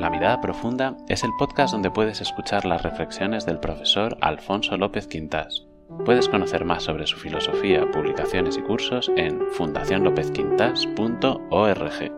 La 0.00 0.08
Mirada 0.08 0.40
Profunda 0.40 0.96
es 1.10 1.24
el 1.24 1.30
podcast 1.38 1.74
donde 1.74 1.90
puedes 1.90 2.22
escuchar 2.22 2.64
las 2.64 2.82
reflexiones 2.82 3.44
del 3.44 3.60
profesor 3.60 4.16
Alfonso 4.22 4.78
López 4.78 5.06
Quintas. 5.06 5.66
Puedes 6.06 6.26
conocer 6.26 6.64
más 6.64 6.84
sobre 6.84 7.06
su 7.06 7.18
filosofía, 7.18 7.84
publicaciones 7.90 8.56
y 8.56 8.62
cursos 8.62 9.10
en 9.18 9.38
fundacionlopezquintas.org. 9.52 12.12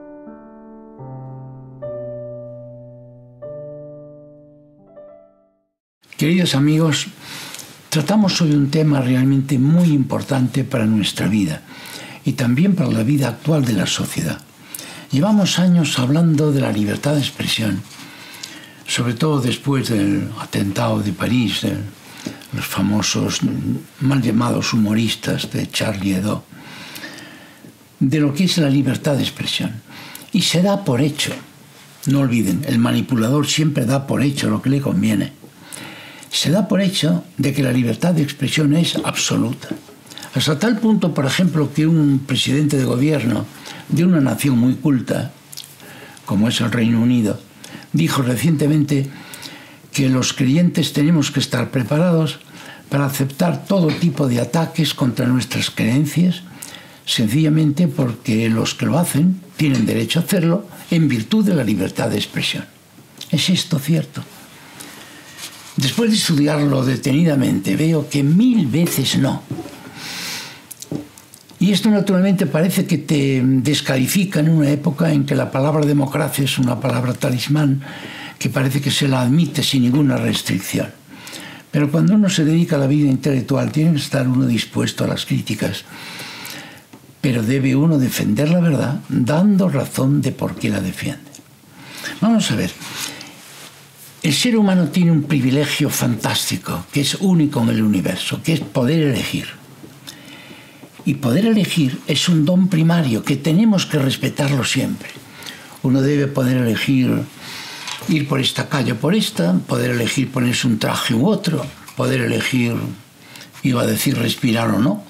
Queridos 6.16 6.54
amigos, 6.54 7.08
tratamos 7.88 8.40
hoy 8.40 8.52
un 8.52 8.70
tema 8.70 9.00
realmente 9.00 9.58
muy 9.58 9.88
importante 9.88 10.62
para 10.62 10.86
nuestra 10.86 11.26
vida 11.26 11.62
y 12.24 12.34
también 12.34 12.76
para 12.76 12.92
la 12.92 13.02
vida 13.02 13.26
actual 13.26 13.64
de 13.64 13.72
la 13.72 13.86
sociedad. 13.86 14.38
Llevamos 15.12 15.58
años 15.58 15.98
hablando 15.98 16.52
de 16.52 16.62
la 16.62 16.72
libertad 16.72 17.12
de 17.12 17.20
expresión, 17.20 17.82
sobre 18.86 19.12
todo 19.12 19.42
después 19.42 19.90
del 19.90 20.30
atentado 20.40 21.02
de 21.02 21.12
París, 21.12 21.60
de 21.60 21.76
los 22.54 22.64
famosos 22.64 23.40
mal 24.00 24.22
llamados 24.22 24.72
humoristas 24.72 25.50
de 25.52 25.70
Charlie 25.70 26.14
Hebdo, 26.14 26.44
de 28.00 28.20
lo 28.20 28.32
que 28.32 28.44
es 28.44 28.56
la 28.56 28.70
libertad 28.70 29.16
de 29.16 29.22
expresión. 29.22 29.82
Y 30.32 30.40
se 30.40 30.62
da 30.62 30.82
por 30.82 31.02
hecho, 31.02 31.34
no 32.06 32.20
olviden, 32.20 32.64
el 32.66 32.78
manipulador 32.78 33.46
siempre 33.46 33.84
da 33.84 34.06
por 34.06 34.22
hecho 34.22 34.48
lo 34.48 34.62
que 34.62 34.70
le 34.70 34.80
conviene. 34.80 35.34
Se 36.30 36.50
da 36.50 36.66
por 36.66 36.80
hecho 36.80 37.22
de 37.36 37.52
que 37.52 37.62
la 37.62 37.72
libertad 37.72 38.14
de 38.14 38.22
expresión 38.22 38.74
es 38.74 38.96
absoluta 39.04 39.68
hasta 40.34 40.58
tal 40.58 40.78
punto, 40.78 41.12
por 41.12 41.26
ejemplo, 41.26 41.72
que 41.72 41.86
un 41.86 42.20
presidente 42.26 42.78
de 42.78 42.84
gobierno 42.84 43.44
de 43.88 44.04
una 44.04 44.20
nación 44.20 44.58
muy 44.58 44.74
culta, 44.74 45.32
como 46.24 46.48
es 46.48 46.60
el 46.60 46.72
Reino 46.72 47.00
Unido, 47.00 47.38
dijo 47.92 48.22
recientemente 48.22 49.10
que 49.92 50.08
los 50.08 50.32
creyentes 50.32 50.92
tenemos 50.94 51.30
que 51.30 51.40
estar 51.40 51.70
preparados 51.70 52.38
para 52.88 53.06
aceptar 53.06 53.66
todo 53.66 53.88
tipo 53.88 54.26
de 54.26 54.40
ataques 54.40 54.94
contra 54.94 55.26
nuestras 55.26 55.70
creencias, 55.70 56.42
sencillamente 57.04 57.88
porque 57.88 58.48
los 58.48 58.74
que 58.74 58.86
lo 58.86 58.98
hacen 58.98 59.40
tienen 59.56 59.86
derecho 59.86 60.20
a 60.20 60.22
hacerlo 60.22 60.66
en 60.90 61.08
virtud 61.08 61.44
de 61.44 61.54
la 61.54 61.64
libertad 61.64 62.08
de 62.08 62.16
expresión. 62.16 62.64
¿Es 63.30 63.50
esto 63.50 63.78
cierto? 63.78 64.22
Después 65.76 66.10
de 66.10 66.16
estudiarlo 66.16 66.84
detenidamente, 66.84 67.76
veo 67.76 68.08
que 68.08 68.22
mil 68.22 68.66
veces 68.66 69.16
no. 69.16 69.42
Y 71.62 71.70
esto 71.70 71.90
naturalmente 71.90 72.46
parece 72.46 72.86
que 72.86 72.98
te 72.98 73.40
descalifica 73.40 74.40
en 74.40 74.48
una 74.48 74.68
época 74.68 75.12
en 75.12 75.24
que 75.24 75.36
la 75.36 75.52
palabra 75.52 75.86
democracia 75.86 76.44
es 76.44 76.58
una 76.58 76.80
palabra 76.80 77.14
talismán 77.14 77.80
que 78.36 78.48
parece 78.48 78.80
que 78.80 78.90
se 78.90 79.06
la 79.06 79.20
admite 79.20 79.62
sin 79.62 79.82
ninguna 79.82 80.16
restricción. 80.16 80.88
Pero 81.70 81.88
cuando 81.88 82.16
uno 82.16 82.28
se 82.28 82.44
dedica 82.44 82.74
a 82.74 82.80
la 82.80 82.88
vida 82.88 83.08
intelectual 83.08 83.70
tiene 83.70 83.92
que 83.92 83.98
estar 83.98 84.26
uno 84.26 84.44
dispuesto 84.44 85.04
a 85.04 85.06
las 85.06 85.24
críticas. 85.24 85.84
Pero 87.20 87.44
debe 87.44 87.76
uno 87.76 87.96
defender 87.96 88.48
la 88.48 88.58
verdad 88.58 89.00
dando 89.08 89.68
razón 89.68 90.20
de 90.20 90.32
por 90.32 90.56
qué 90.56 90.68
la 90.68 90.80
defiende. 90.80 91.30
Vamos 92.20 92.50
a 92.50 92.56
ver. 92.56 92.72
El 94.24 94.34
ser 94.34 94.56
humano 94.56 94.88
tiene 94.88 95.12
un 95.12 95.22
privilegio 95.22 95.90
fantástico, 95.90 96.86
que 96.92 97.02
es 97.02 97.14
único 97.20 97.62
en 97.62 97.68
el 97.68 97.82
universo, 97.82 98.42
que 98.42 98.54
es 98.54 98.60
poder 98.60 98.98
elegir. 98.98 99.61
Y 101.04 101.14
poder 101.14 101.46
elegir 101.46 102.00
es 102.06 102.28
un 102.28 102.44
don 102.44 102.68
primario 102.68 103.24
que 103.24 103.36
tenemos 103.36 103.86
que 103.86 103.98
respetarlo 103.98 104.64
siempre. 104.64 105.10
Uno 105.82 106.00
debe 106.00 106.28
poder 106.28 106.58
elegir 106.58 107.22
ir 108.08 108.28
por 108.28 108.40
esta 108.40 108.68
calle 108.68 108.92
o 108.92 108.96
por 108.96 109.14
esta, 109.14 109.54
poder 109.66 109.90
elegir 109.90 110.30
ponerse 110.30 110.66
un 110.66 110.78
traje 110.78 111.14
u 111.14 111.26
otro, 111.26 111.64
poder 111.96 112.20
elegir, 112.22 112.74
iba 113.62 113.82
a 113.82 113.86
decir 113.86 114.16
respirar 114.18 114.70
o 114.70 114.78
no, 114.78 115.02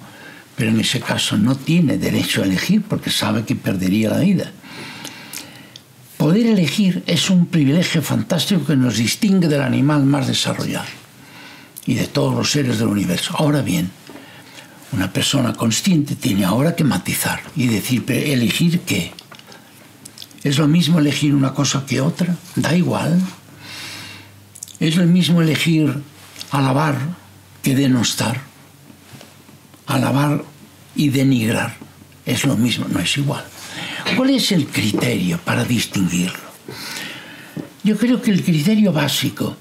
pero 0.56 0.71
en 0.71 0.81
ese 0.81 1.00
caso 1.00 1.37
no 1.37 1.56
tiene 1.56 1.99
derecho 1.99 2.43
a 2.43 2.44
elegir 2.44 2.83
porque 2.83 3.11
sabe 3.11 3.44
que 3.44 3.56
perdería 3.56 4.11
la 4.11 4.19
vida. 4.19 4.53
Poder 6.17 6.47
elegir 6.47 7.03
es 7.06 7.31
un 7.31 7.47
privilegio 7.47 8.03
fantástico 8.03 8.65
que 8.65 8.77
nos 8.77 8.97
distingue 8.97 9.49
del 9.49 9.62
animal 9.62 10.05
más 10.05 10.28
desarrollado 10.28 10.87
y 11.84 11.94
de 11.94 12.06
todos 12.06 12.34
los 12.34 12.50
seres 12.50 12.78
del 12.78 12.88
universo. 12.88 13.34
Ahora 13.37 13.61
bien, 13.61 13.91
una 14.93 15.13
persona 15.13 15.55
consciente 15.55 16.15
tiene 16.15 16.45
ahora 16.45 16.77
que 16.77 16.85
matizar 16.85 17.41
y 17.57 17.67
decir, 17.67 18.05
¿elegir 18.09 18.81
qué? 18.81 19.13
¿Es 20.45 20.59
lo 20.59 20.69
mismo 20.69 20.99
elegir 20.99 21.35
una 21.35 21.55
cosa 21.55 21.87
que 21.87 22.01
otra? 22.01 22.37
Da 22.57 22.77
igual. 22.77 23.21
¿Es 24.81 24.97
lo 24.97 25.07
mismo 25.07 25.41
elegir 25.41 26.03
alabar 26.51 26.99
que 27.63 27.75
denostar? 27.75 28.41
Alabar 29.87 30.45
y 30.95 31.09
denigrar. 31.09 31.77
Es 32.27 32.45
lo 32.45 32.57
mismo, 32.57 32.87
no 32.89 33.01
es 33.01 33.17
igual. 33.17 33.45
¿Cuál 34.17 34.31
es 34.31 34.53
el 34.53 34.67
criterio 34.67 35.39
para 35.39 35.65
distinguirlo? 35.65 36.53
Yo 37.85 37.97
creo 37.97 38.21
que 38.21 38.31
el 38.31 38.45
criterio 38.45 38.93
básico 38.93 39.57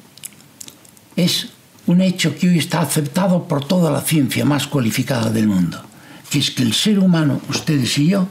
es 1.16 1.50
un 1.88 2.02
hecho 2.02 2.36
que 2.38 2.50
hoy 2.50 2.60
está 2.60 2.82
aceptado 2.82 3.48
por 3.48 3.66
toda 3.66 3.92
la 3.92 4.02
ciencia 4.02 4.46
más 4.46 4.68
cualificada 4.68 5.30
del 5.30 5.48
mundo, 5.48 5.82
que 6.30 6.40
es 6.40 6.52
que 6.52 6.64
el 6.64 6.74
ser 6.74 7.00
humano, 7.00 7.42
ustedes 7.50 7.98
y 7.98 8.10
yo, 8.10 8.28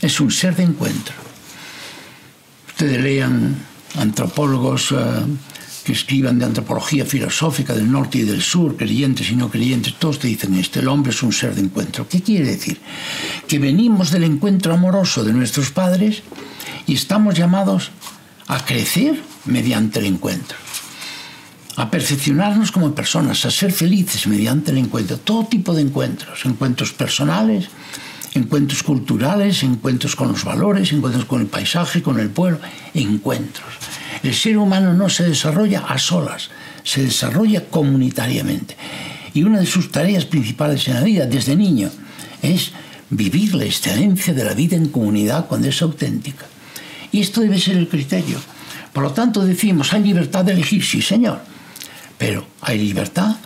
es 0.00 0.20
un 0.20 0.30
ser 0.30 0.56
de 0.56 0.64
encuentro. 0.64 1.14
Ustedes 2.68 3.02
lean 3.02 3.56
antropólogos 3.98 4.92
eh, 4.92 4.96
que 5.84 5.92
escriban 5.92 6.38
de 6.38 6.46
antropología 6.46 7.04
filosófica 7.04 7.74
del 7.74 7.90
norte 7.90 8.18
y 8.18 8.22
del 8.22 8.42
sur, 8.42 8.76
creyentes 8.76 9.30
y 9.30 9.36
no 9.36 9.50
creyentes, 9.50 9.94
todos 9.98 10.18
te 10.18 10.28
dicen 10.28 10.54
esto, 10.54 10.80
el 10.80 10.88
hombre 10.88 11.12
es 11.12 11.22
un 11.22 11.32
ser 11.32 11.54
de 11.54 11.60
encuentro. 11.60 12.08
¿Qué 12.08 12.22
quiere 12.22 12.46
decir? 12.46 12.80
Que 13.46 13.58
venimos 13.58 14.10
del 14.10 14.24
encuentro 14.24 14.72
amoroso 14.72 15.24
de 15.24 15.32
nuestros 15.32 15.70
padres 15.70 16.22
y 16.86 16.94
estamos 16.94 17.34
llamados 17.34 17.90
a 18.46 18.64
crecer 18.64 19.20
mediante 19.44 19.98
el 19.98 20.06
encuentro 20.06 20.56
a 21.76 21.90
perfeccionarnos 21.90 22.70
como 22.70 22.94
personas, 22.94 23.44
a 23.44 23.50
ser 23.50 23.72
felices 23.72 24.26
mediante 24.26 24.70
el 24.70 24.78
encuentro, 24.78 25.18
todo 25.18 25.46
tipo 25.46 25.74
de 25.74 25.82
encuentros, 25.82 26.44
encuentros 26.46 26.92
personales, 26.92 27.68
encuentros 28.34 28.82
culturales, 28.82 29.62
encuentros 29.62 30.14
con 30.14 30.28
los 30.28 30.44
valores, 30.44 30.92
encuentros 30.92 31.24
con 31.24 31.40
el 31.40 31.46
paisaje, 31.48 32.02
con 32.02 32.20
el 32.20 32.30
pueblo, 32.30 32.60
encuentros. 32.94 33.74
El 34.22 34.34
ser 34.34 34.56
humano 34.56 34.94
no 34.94 35.08
se 35.08 35.24
desarrolla 35.24 35.80
a 35.80 35.98
solas, 35.98 36.50
se 36.84 37.02
desarrolla 37.02 37.64
comunitariamente. 37.66 38.76
Y 39.34 39.42
una 39.42 39.58
de 39.58 39.66
sus 39.66 39.90
tareas 39.90 40.24
principales 40.24 40.86
en 40.86 40.94
la 40.94 41.02
vida, 41.02 41.26
desde 41.26 41.56
niño, 41.56 41.90
es 42.40 42.70
vivir 43.10 43.54
la 43.54 43.64
excelencia 43.64 44.32
de 44.32 44.44
la 44.44 44.54
vida 44.54 44.76
en 44.76 44.88
comunidad 44.88 45.46
cuando 45.46 45.68
es 45.68 45.82
auténtica. 45.82 46.46
Y 47.10 47.20
esto 47.20 47.40
debe 47.40 47.58
ser 47.58 47.76
el 47.76 47.88
criterio. 47.88 48.38
Por 48.92 49.02
lo 49.02 49.12
tanto, 49.12 49.44
decimos, 49.44 49.92
hay 49.92 50.04
libertad 50.04 50.44
de 50.44 50.52
elegir, 50.52 50.84
sí, 50.84 51.02
señor 51.02 51.40
pero 52.18 52.46
hay 52.60 52.78
libertad, 52.78 53.36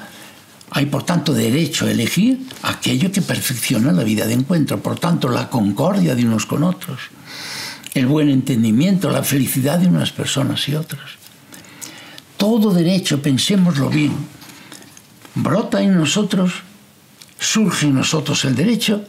hay 0.71 0.87
por 0.87 1.03
tanto 1.05 1.33
derecho 1.33 1.87
a 1.87 1.91
elegir 1.91 2.41
aquello 2.63 3.11
que 3.11 3.23
perfecciona 3.23 3.93
la 3.93 4.05
vida 4.05 4.27
de 4.27 4.35
encuentro, 4.35 4.81
por 4.81 4.99
tanto 4.99 5.29
la 5.29 5.49
concordia 5.49 6.15
de 6.15 6.25
unos 6.25 6.47
con 6.47 6.63
otros, 6.63 6.99
el 7.95 8.07
buen 8.07 8.29
entendimiento, 8.29 9.11
la 9.11 9.23
felicidad 9.23 9.79
de 9.79 9.89
unas 9.89 10.13
personas 10.13 10.69
y 10.69 10.75
otras. 10.75 11.11
Todo 12.37 12.73
derecho, 12.73 13.21
pensémoslo 13.21 13.89
bien, 13.89 14.13
brota 15.35 15.83
en 15.83 15.97
nosotros, 15.97 16.53
surge 17.39 17.87
en 17.87 17.95
nosotros 17.95 18.45
el 18.45 18.55
derecho, 18.55 19.05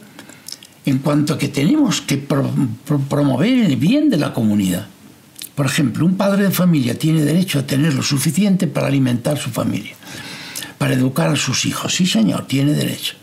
en 0.86 0.98
cuanto 0.98 1.36
que 1.36 1.48
tenemos 1.48 2.00
que 2.00 2.16
promover 2.16 3.64
el 3.64 3.76
bien 3.76 4.08
de 4.08 4.16
la 4.16 4.32
comunidad. 4.32 4.86
Por 5.60 5.66
ejemplo, 5.66 6.06
un 6.06 6.16
padre 6.16 6.44
de 6.44 6.50
familia 6.50 6.98
tiene 6.98 7.22
derecho 7.22 7.58
a 7.58 7.66
tener 7.66 7.92
lo 7.92 8.02
suficiente 8.02 8.66
para 8.66 8.86
alimentar 8.86 9.36
su 9.36 9.50
familia, 9.50 9.94
para 10.78 10.94
educar 10.94 11.28
a 11.28 11.36
sus 11.36 11.66
hijos. 11.66 11.94
Sí, 11.94 12.06
señor, 12.06 12.46
tiene 12.46 12.72
derecho. 12.72 13.16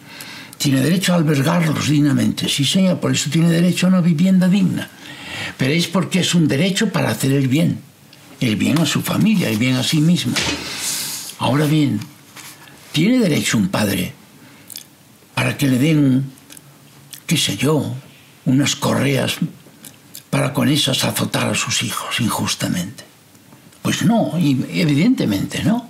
Tiene 0.55 0.81
derecho 0.81 1.13
a 1.13 1.15
albergarlos 1.15 1.89
dignamente. 1.89 2.47
Sí, 2.47 2.63
señor, 2.63 2.99
por 2.99 3.11
eso 3.11 3.31
tiene 3.31 3.49
derecho 3.49 3.87
a 3.87 3.89
una 3.89 4.01
vivienda 4.01 4.47
digna. 4.47 4.87
Pero 5.57 5.73
es 5.73 5.87
porque 5.87 6.19
es 6.19 6.35
un 6.35 6.47
derecho 6.47 6.91
para 6.91 7.09
hacer 7.09 7.31
el 7.31 7.47
bien. 7.47 7.79
El 8.39 8.55
bien 8.55 8.77
a 8.77 8.85
su 8.85 9.01
familia, 9.01 9.49
el 9.49 9.57
bien 9.57 9.75
a 9.75 9.81
sí 9.81 9.97
mismo. 9.97 10.35
Ahora 11.39 11.65
bien, 11.65 11.99
tiene 12.91 13.17
derecho 13.17 13.57
un 13.57 13.69
padre 13.69 14.13
para 15.33 15.57
que 15.57 15.67
le 15.67 15.79
den, 15.79 16.25
qué 17.25 17.35
sé 17.35 17.57
yo, 17.57 17.95
unas 18.45 18.75
correas 18.75 19.39
para 20.37 20.53
con 20.53 20.69
esas 20.69 21.03
azotar 21.03 21.47
a 21.47 21.55
sus 21.55 21.81
hijos 21.81 22.19
injustamente. 22.19 23.03
Pues 23.81 24.03
no, 24.03 24.33
evidentemente 24.37 25.63
no. 25.63 25.89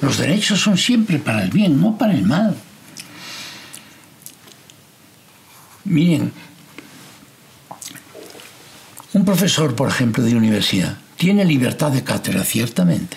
Los 0.00 0.16
derechos 0.18 0.60
son 0.60 0.78
siempre 0.78 1.18
para 1.18 1.42
el 1.42 1.50
bien, 1.50 1.80
no 1.80 1.98
para 1.98 2.14
el 2.14 2.22
mal. 2.22 2.54
Miren, 5.82 6.32
un 9.12 9.24
profesor, 9.24 9.74
por 9.74 9.88
ejemplo, 9.88 10.22
de 10.22 10.36
universidad, 10.36 10.96
tiene 11.16 11.44
libertad 11.44 11.90
de 11.90 12.04
cátedra, 12.04 12.44
ciertamente. 12.44 13.16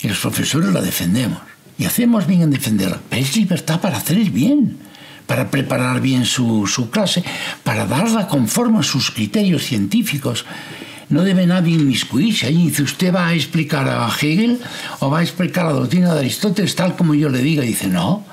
Y 0.00 0.08
los 0.08 0.18
profesores 0.18 0.72
la 0.72 0.80
defendemos. 0.80 1.38
Y 1.78 1.84
hacemos 1.84 2.26
bien 2.26 2.42
en 2.42 2.50
defenderla. 2.50 3.00
Pero 3.08 3.22
es 3.22 3.36
libertad 3.36 3.80
para 3.80 3.98
hacer 3.98 4.18
el 4.18 4.30
bien, 4.30 4.78
para 5.30 5.48
preparar 5.48 6.00
bien 6.00 6.26
su, 6.26 6.66
su 6.66 6.90
clase, 6.90 7.22
para 7.62 7.86
darla 7.86 8.26
conforme 8.26 8.80
a 8.80 8.82
sus 8.82 9.12
criterios 9.12 9.62
científicos. 9.62 10.44
No 11.08 11.22
debe 11.22 11.46
nadie 11.46 11.74
inmiscuirse 11.76 12.46
ahí. 12.46 12.66
Dice, 12.66 12.82
usted 12.82 13.14
va 13.14 13.28
a 13.28 13.34
explicar 13.34 13.88
a 13.88 14.08
Hegel 14.08 14.58
o 14.98 15.08
va 15.08 15.20
a 15.20 15.22
explicar 15.22 15.66
la 15.66 15.74
doctrina 15.74 16.12
de 16.14 16.18
Aristóteles 16.18 16.74
tal 16.74 16.96
como 16.96 17.14
yo 17.14 17.28
le 17.28 17.38
diga. 17.38 17.62
Dice, 17.62 17.86
no, 17.86 18.24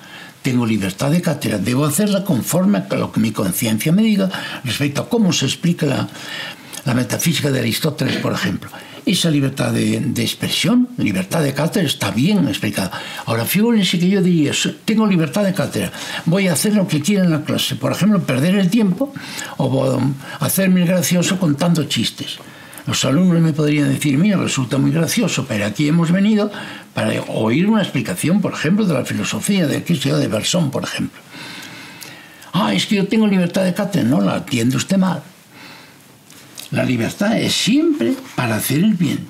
tengo 0.42 0.66
libertad 0.66 1.12
de 1.12 1.22
cátedra, 1.22 1.60
debo 1.60 1.86
hacerla 1.86 2.24
conforme 2.24 2.80
a 2.90 2.96
lo 2.96 3.12
que 3.12 3.20
mi 3.20 3.30
conciencia 3.30 3.92
me 3.92 4.02
diga 4.02 4.32
respecto 4.64 5.04
a 5.04 5.08
cómo 5.08 5.32
se 5.34 5.46
explica 5.46 5.86
la, 5.86 6.10
la 6.84 6.96
metafísica 6.96 7.52
de 7.52 7.60
Aristóteles, 7.60 8.18
por 8.18 8.34
ejemplo. 8.34 8.72
Esa 9.08 9.32
libertad 9.32 9.72
de, 9.72 9.96
expresión, 10.18 10.90
libertad 10.98 11.42
de 11.42 11.54
cátedra, 11.54 11.88
está 11.88 12.12
bien 12.12 12.46
explicada. 12.50 12.92
Ahora, 13.26 13.46
fíjense 13.46 13.98
que 13.98 14.10
yo 14.10 14.22
diría, 14.22 14.52
tengo 14.84 15.08
libertad 15.08 15.46
de 15.46 15.54
cátedra, 15.54 15.94
voy 16.26 16.50
a 16.50 16.54
hacer 16.54 16.76
lo 16.76 16.90
que 16.90 17.02
quiera 17.02 17.24
en 17.24 17.32
la 17.32 17.42
clase. 17.46 17.78
Por 17.78 17.94
ejemplo, 17.94 18.22
perder 18.24 18.56
el 18.56 18.70
tiempo 18.70 19.14
o 19.56 19.98
hacerme 20.42 20.86
gracioso 20.86 21.40
contando 21.40 21.86
chistes. 21.86 22.38
Los 22.86 23.06
alumnos 23.06 23.40
me 23.42 23.54
podrían 23.54 23.88
decir, 23.88 24.18
mira, 24.18 24.36
resulta 24.36 24.78
muy 24.78 24.92
gracioso, 24.92 25.46
pero 25.48 25.66
aquí 25.66 25.88
hemos 25.88 26.12
venido 26.12 26.52
para 26.94 27.22
oír 27.30 27.66
una 27.68 27.82
explicación, 27.82 28.42
por 28.42 28.52
ejemplo, 28.52 28.86
de 28.86 28.94
la 28.94 29.06
filosofía 29.06 29.68
de 29.68 29.86
Cristo 29.86 30.18
de 30.18 30.28
Bersón, 30.28 30.70
por 30.70 30.84
ejemplo. 30.84 31.22
Ah, 32.52 32.74
es 32.74 32.86
que 32.86 32.96
yo 32.96 33.08
tengo 33.08 33.26
libertad 33.26 33.64
de 33.64 33.74
cátedra. 33.74 34.06
No, 34.06 34.20
la 34.20 34.38
entiende 34.38 34.76
usted 34.76 34.98
mal. 34.98 35.24
La 36.72 36.84
libertad 36.84 37.38
es 37.38 37.54
siempre 37.54 38.14
para 38.36 38.56
hacer 38.56 38.80
el 38.80 38.94
bien. 38.94 39.26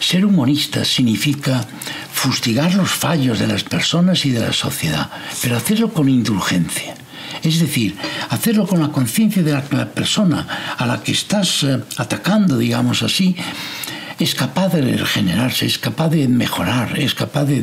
Ser 0.00 0.26
humanista 0.26 0.84
significa 0.84 1.64
fustigar 2.12 2.74
los 2.74 2.90
fallos 2.90 3.38
de 3.38 3.46
las 3.46 3.64
personas 3.64 4.26
y 4.26 4.30
de 4.30 4.40
la 4.40 4.52
sociedad, 4.52 5.10
pero 5.40 5.56
hacerlo 5.56 5.92
con 5.92 6.08
indulgencia. 6.08 6.94
Es 7.42 7.60
decir, 7.60 7.96
hacerlo 8.30 8.66
con 8.66 8.80
la 8.80 8.88
conciencia 8.88 9.42
de 9.42 9.52
la, 9.52 9.64
la, 9.70 9.92
persona 9.92 10.74
a 10.76 10.86
la 10.86 11.02
que 11.02 11.12
estás 11.12 11.62
eh, 11.62 11.80
atacando, 11.96 12.58
digamos 12.58 13.02
así, 13.02 13.36
es 14.18 14.34
capaz 14.34 14.68
de 14.70 14.96
regenerarse, 14.96 15.66
es 15.66 15.78
capaz 15.78 16.08
de 16.08 16.26
mejorar, 16.26 16.98
es 16.98 17.14
capaz 17.14 17.44
de, 17.44 17.60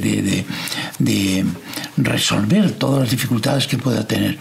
de 1.00 1.46
resolver 1.98 2.72
todas 2.72 3.02
las 3.02 3.12
dificultades 3.12 3.68
que 3.68 3.78
pueda 3.78 4.08
tener. 4.08 4.38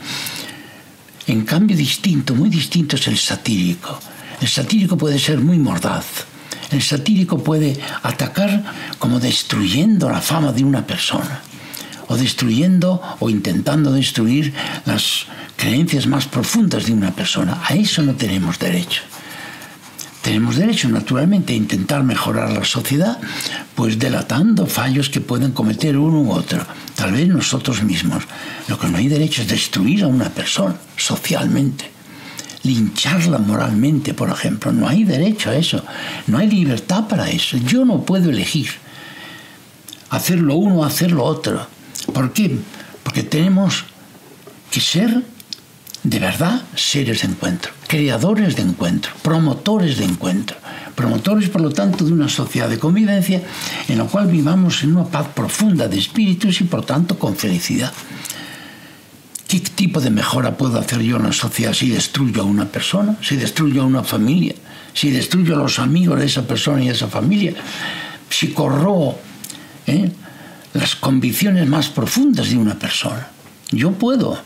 En 1.27 1.45
cambio, 1.45 1.77
distinto, 1.77 2.35
muy 2.35 2.51
distinto 2.51 2.97
es 2.97 3.07
el 3.09 3.17
satírico. 3.17 3.99
El 4.43 4.49
satírico 4.49 4.99
puede 4.99 5.21
ser 5.21 5.39
muy 5.39 5.61
mordaz. 5.61 6.27
El 6.73 6.83
satírico 6.83 7.39
puede 7.39 7.79
atacar 8.03 8.65
como 8.99 9.21
destruyendo 9.21 10.11
la 10.11 10.21
fama 10.21 10.51
de 10.53 10.65
una 10.65 10.85
persona 10.85 11.43
o 12.09 12.17
destruyendo 12.17 13.01
o 13.21 13.31
intentando 13.31 13.93
destruir 13.93 14.53
las 14.85 15.27
creencias 15.57 16.09
más 16.09 16.27
profundas 16.27 16.87
de 16.87 16.93
una 16.93 17.13
persona. 17.13 17.63
A 17.65 17.75
eso 17.75 18.03
no 18.03 18.15
tenemos 18.15 18.59
derecho. 18.59 19.03
Tenemos 20.23 20.57
derecho, 20.57 20.89
naturalmente, 20.89 21.53
a 21.53 21.57
intentar 21.57 22.03
mejorar 22.03 22.51
la 22.51 22.65
sociedad, 22.65 23.19
pues 23.77 23.97
delatando 24.01 24.67
fallos 24.67 25.09
que 25.09 25.21
pueden 25.21 25.53
cometer 25.53 25.97
uno 25.97 26.21
u 26.21 26.33
otro, 26.33 26.67
tal 26.97 27.13
vez 27.13 27.29
nosotros 27.29 27.85
mismos. 27.85 28.25
Lo 28.67 28.77
que 28.77 28.89
no 28.89 28.99
hay 28.99 29.07
derecho 29.07 29.43
es 29.43 29.49
destruir 29.49 30.03
a 30.03 30.09
una 30.09 30.31
persona 30.31 30.75
socialmente, 30.97 31.92
lincharla 32.63 33.39
moralmente, 33.39 34.15
por 34.15 34.31
ejemplo. 34.31 34.73
No 34.73 34.89
hay 34.89 35.05
derecho 35.05 35.51
a 35.51 35.57
eso, 35.57 35.85
no 36.27 36.39
hay 36.39 36.49
libertad 36.49 37.09
para 37.09 37.31
eso. 37.31 37.57
Yo 37.59 37.85
no 37.85 38.03
puedo 38.03 38.31
elegir 38.31 38.69
hacer 40.11 40.39
lo 40.41 40.57
uno 40.57 40.77
o 40.77 40.85
hacer 40.85 41.11
lo 41.11 41.25
otro. 41.25 41.67
¿Por 42.13 42.33
qué? 42.33 42.59
Porque 43.03 43.23
tenemos 43.23 43.85
que 44.71 44.81
ser 44.81 45.23
de 46.03 46.19
verdad 46.19 46.63
seres 46.75 47.23
de 47.23 47.29
encuentro, 47.29 47.73
creadores 47.87 48.57
de 48.57 48.63
encuentro, 48.63 49.13
promotores 49.23 49.99
de 49.99 50.05
encuentro, 50.05 50.57
promotores 50.95 51.49
por 51.49 51.63
lo 51.63 51.71
tanto 51.71 52.05
de 52.05 52.13
una 52.13 52.29
sociedad 52.29 52.69
de 52.69 52.79
convivencia 52.79 53.43
en 53.89 53.99
la 53.99 54.05
cual 54.05 54.27
vivamos 54.27 54.83
en 54.83 54.97
una 54.97 55.05
paz 55.05 55.29
profunda 55.35 55.89
de 55.89 55.99
espíritus 55.99 56.61
y 56.61 56.65
por 56.65 56.85
tanto 56.85 57.19
con 57.19 57.37
felicidad. 57.37 57.93
¿Qué 59.53 59.61
tipo 59.61 60.01
de 60.01 60.09
mejora 60.09 60.57
puedo 60.57 60.79
hacer 60.79 61.03
yo 61.03 61.19
en 61.19 61.25
la 61.25 61.33
sociedad 61.33 61.75
si 61.75 61.91
destruyo 61.91 62.41
a 62.41 62.45
una 62.47 62.65
persona, 62.65 63.19
si 63.21 63.37
destruyo 63.37 63.83
a 63.83 63.85
una 63.85 64.03
familia, 64.03 64.55
si 64.95 65.11
destruyo 65.11 65.57
a 65.57 65.59
los 65.59 65.79
amigos 65.79 66.19
de 66.19 66.25
esa 66.25 66.47
persona 66.47 66.83
y 66.83 66.89
esa 66.89 67.07
familia, 67.07 67.53
si 68.31 68.55
corro 68.55 69.19
¿eh? 69.87 70.11
las 70.73 70.97
convicciones 70.97 71.69
más 71.69 71.91
profundas 71.91 72.49
de 72.49 72.57
una 72.57 72.79
persona? 72.79 73.29
Yo 73.71 73.93
puedo 73.93 74.39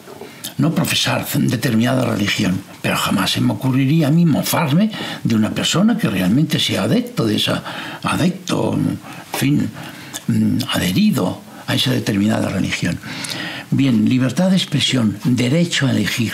no 0.58 0.74
profesar 0.74 1.24
determinada 1.34 2.04
religión, 2.04 2.60
pero 2.82 2.96
jamás 2.96 3.30
se 3.30 3.40
me 3.40 3.52
ocurriría 3.52 4.08
a 4.08 4.10
mí 4.10 4.26
mofarme 4.26 4.90
de 5.22 5.36
una 5.36 5.50
persona 5.50 5.96
que 5.96 6.10
realmente 6.10 6.58
sea 6.58 6.82
adepto 6.82 7.24
de 7.24 7.36
esa, 7.36 7.62
adecto, 8.02 8.74
en 8.74 8.98
fin, 9.38 9.70
mm, 10.26 10.58
adherido 10.72 11.42
a 11.68 11.76
esa 11.76 11.92
determinada 11.92 12.48
religión. 12.48 12.98
Bien, 13.70 14.08
libertad 14.08 14.50
de 14.50 14.56
expresión, 14.56 15.18
derecho 15.24 15.86
a 15.86 15.90
elegir. 15.90 16.32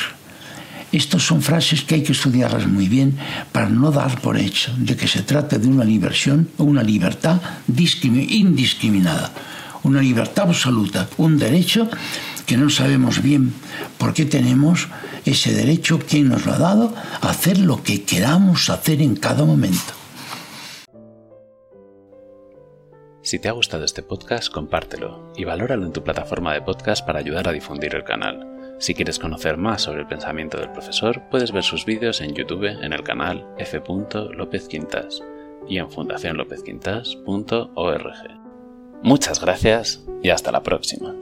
Estas 0.93 1.23
son 1.23 1.40
frases 1.40 1.82
que 1.82 1.94
hay 1.94 2.02
que 2.02 2.12
estudiarlas 2.12 2.67
muy 2.67 2.88
bien 2.88 3.17
para 3.50 3.70
no 3.70 3.90
dar 3.90 4.20
por 4.20 4.37
hecho 4.37 4.70
de 4.76 4.94
que 4.94 5.08
se 5.08 5.23
trata 5.23 5.56
de 5.56 5.67
una 5.67 5.84
libertad, 5.84 6.40
una 6.58 6.82
libertad 6.82 7.40
indiscriminada, 7.67 9.32
una 9.82 10.02
libertad 10.02 10.49
absoluta, 10.49 11.08
un 11.17 11.38
derecho 11.38 11.88
que 12.44 12.58
no 12.58 12.69
sabemos 12.69 13.23
bien 13.23 13.55
por 13.96 14.12
qué 14.12 14.26
tenemos 14.26 14.88
ese 15.25 15.55
derecho, 15.55 16.00
quién 16.06 16.28
nos 16.28 16.44
lo 16.44 16.52
ha 16.52 16.58
dado, 16.58 16.94
a 17.23 17.31
hacer 17.31 17.56
lo 17.56 17.82
que 17.82 18.02
queramos 18.02 18.69
hacer 18.69 19.00
en 19.00 19.17
cada 19.17 19.46
momento. 19.46 20.01
Si 23.32 23.38
te 23.38 23.49
ha 23.49 23.52
gustado 23.52 23.87
este 23.87 24.02
podcast, 24.02 24.52
compártelo 24.52 25.32
y 25.34 25.44
valóralo 25.44 25.87
en 25.87 25.94
tu 25.94 26.05
plataforma 26.05 26.52
de 26.52 26.61
podcast 26.61 27.06
para 27.06 27.19
ayudar 27.19 27.49
a 27.49 27.52
difundir 27.52 27.94
el 27.94 28.05
canal. 28.05 28.76
Si 28.79 28.94
quieres 28.94 29.19
conocer 29.19 29.56
más 29.56 29.81
sobre 29.81 30.00
el 30.00 30.06
pensamiento 30.06 30.58
del 30.58 30.70
profesor, 30.70 31.23
puedes 31.31 31.50
ver 31.50 31.62
sus 31.62 31.87
vídeos 31.87 32.20
en 32.20 32.34
YouTube 32.34 32.67
en 32.67 32.93
el 32.93 33.02
canal 33.02 33.49
F. 33.56 33.82
Y 35.66 35.78
en 35.78 35.90
fundacionlopezquintas.org. 35.90 38.40
Muchas 39.02 39.40
gracias 39.40 40.04
y 40.23 40.28
hasta 40.28 40.52
la 40.52 40.62
próxima. 40.62 41.22